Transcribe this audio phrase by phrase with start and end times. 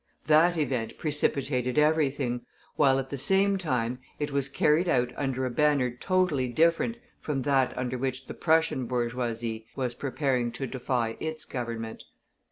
[0.25, 2.41] That event precipitated everything,
[2.75, 7.43] while at the same time it was carried out under a banner totally different from
[7.43, 12.03] that under which the Prussian bourgeoisie was preparing to defy its Government.